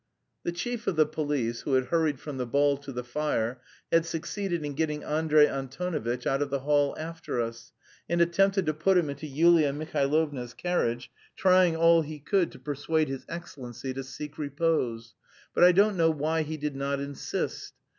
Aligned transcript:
The 0.41 0.51
chief 0.51 0.87
of 0.87 0.95
the 0.95 1.05
police, 1.05 1.61
who 1.61 1.73
had 1.73 1.85
hurried 1.93 2.19
from 2.19 2.37
the 2.37 2.47
ball 2.47 2.75
to 2.75 2.91
the 2.91 3.03
fire, 3.03 3.61
had 3.91 4.03
succeeded 4.03 4.65
in 4.65 4.73
getting 4.73 5.03
Andrey 5.03 5.45
Antonovitch 5.45 6.25
out 6.25 6.41
of 6.41 6.49
the 6.49 6.61
hall 6.61 6.95
after 6.97 7.39
us, 7.39 7.71
and 8.09 8.19
attempted 8.19 8.65
to 8.65 8.73
put 8.73 8.97
him 8.97 9.11
into 9.11 9.27
Yulia 9.27 9.71
Mihailovna's 9.71 10.55
carriage, 10.55 11.11
trying 11.35 11.75
all 11.75 12.01
he 12.01 12.17
could 12.17 12.51
to 12.53 12.57
persuade 12.57 13.09
his 13.09 13.25
Excellency 13.29 13.93
"to 13.93 14.03
seek 14.03 14.39
repose." 14.39 15.13
But 15.53 15.65
I 15.65 15.71
don't 15.71 15.95
know 15.97 16.09
why 16.09 16.41
he 16.41 16.57
did 16.57 16.75
not 16.75 16.99
insist. 16.99 17.73